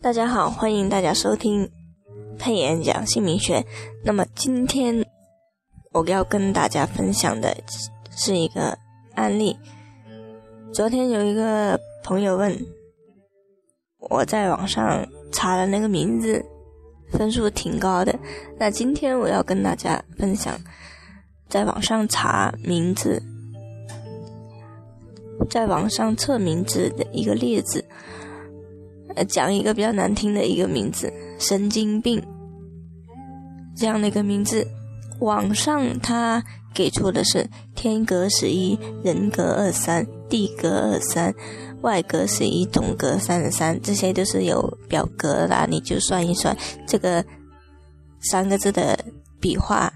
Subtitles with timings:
[0.00, 1.68] 大家好，欢迎大家收听
[2.38, 3.64] 佩妍讲姓名学。
[4.04, 5.04] 那么今天
[5.92, 7.56] 我要跟大家分享的
[8.10, 8.78] 是一个
[9.14, 9.56] 案例。
[10.72, 12.56] 昨天有一个朋友问，
[13.98, 16.44] 我在网上查了那个名字，
[17.10, 18.16] 分数挺高的。
[18.58, 20.56] 那今天我要跟大家分享，
[21.48, 23.20] 在网上查名字，
[25.50, 27.84] 在网上测名字的一个例子。
[29.16, 32.22] 呃，讲一个比较难听的一个名字，神经病
[33.76, 34.66] 这样的一个名字，
[35.20, 41.34] 网上他给出的是天格十一，人格二三，地格二三，
[41.80, 47.24] 外格十一，总格三十三，这些都是有表格啦，你就算一算这个
[48.20, 48.98] 三个字的
[49.40, 49.92] 笔画，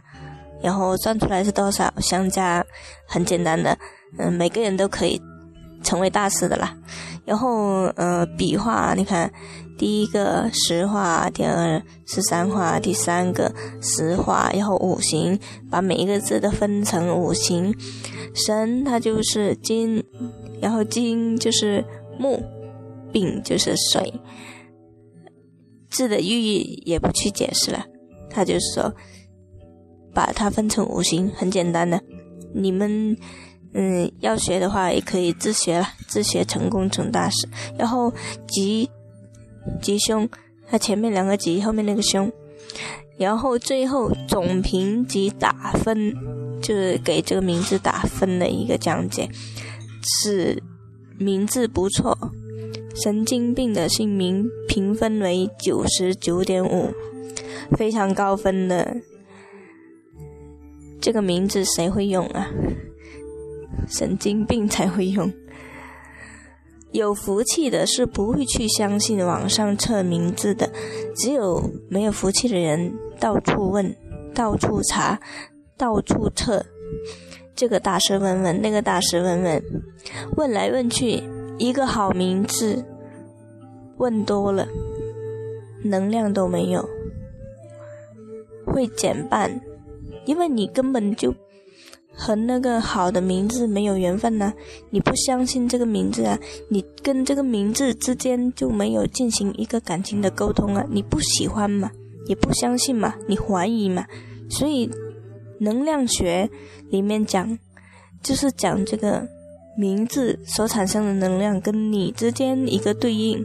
[0.62, 2.64] 然后算出来是多少，相加
[3.06, 3.78] 很简单的，
[4.18, 5.20] 嗯，每个人都可以。
[5.82, 6.76] 成为大师的啦，
[7.30, 9.32] 然后呃笔画，你看
[9.78, 15.38] 第一个实画，第二十三画，第三个实画，然后五行，
[15.70, 17.72] 把每一个字都分成五行，
[18.34, 20.02] 神它就是金，
[20.60, 21.84] 然后金就是
[22.18, 22.42] 木，
[23.12, 24.12] 丙就是水，
[25.88, 27.86] 字的寓意也不去解释了，
[28.28, 28.92] 他就是说
[30.12, 32.02] 把它分成五行，很简单的，
[32.52, 33.16] 你们。
[33.72, 37.48] 嗯，要学的话也可以自学了，自学成功成大事。
[37.78, 38.12] 然后
[38.48, 38.90] 吉
[39.80, 40.28] 吉凶，
[40.68, 42.30] 它前面两个吉，后面那个凶。
[43.16, 46.14] 然后最后总评级打分，
[46.62, 49.28] 就是给这个名字打分的一个讲解，
[50.02, 50.62] 是
[51.18, 52.16] 名字不错，
[52.94, 56.94] 神经病的姓名评分为九十九点五，
[57.76, 58.96] 非常高分的。
[61.00, 62.48] 这个名字谁会用啊？
[63.88, 65.32] 神经病才会用，
[66.92, 70.70] 有福气的是不会去相信网上测名字的，
[71.16, 73.94] 只有没有福气的人到处问、
[74.34, 75.20] 到处查、
[75.76, 76.64] 到处测，
[77.54, 79.62] 这个大师问问，那个大师问问，
[80.36, 81.22] 问来问去，
[81.58, 82.84] 一个好名字
[83.96, 84.68] 问多了，
[85.84, 86.88] 能量都没有，
[88.66, 89.60] 会减半，
[90.26, 91.34] 因为你根本就。
[92.12, 94.52] 和那个好的名字没有缘分呢？
[94.90, 96.38] 你不相信这个名字啊？
[96.68, 100.84] 你跟这个名字之间就没有进行一个感情的沟通啊？
[100.90, 101.90] 你不喜欢嘛？
[102.26, 103.14] 也不相信嘛？
[103.26, 104.04] 你怀疑嘛？
[104.50, 104.90] 所以
[105.60, 106.50] 能量学
[106.90, 107.58] 里面讲，
[108.22, 109.26] 就是讲这个
[109.78, 113.42] 名字所产生的能量跟你之间一个对应。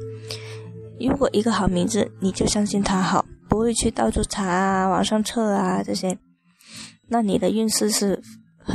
[1.00, 6.18] 如果一个好名字，你就相信它好，不会去到处查啊、网上测啊这些，
[7.08, 8.22] 那你的运势是。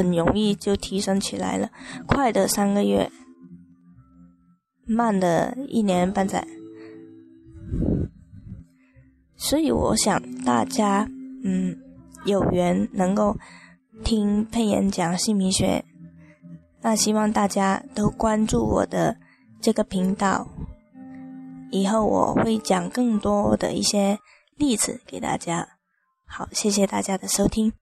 [0.01, 1.71] 很容易就提升起来了，
[2.07, 3.11] 快的三个月，
[4.87, 6.47] 慢的一年半载。
[9.37, 11.07] 所以我想大家，
[11.45, 11.77] 嗯，
[12.25, 13.37] 有缘能够
[14.03, 15.85] 听佩妍讲姓名学，
[16.81, 19.19] 那希望大家都关注我的
[19.61, 20.49] 这个频道，
[21.71, 24.19] 以后我会讲更多的一些
[24.57, 25.69] 例子给大家。
[26.27, 27.80] 好，谢谢大家的收听。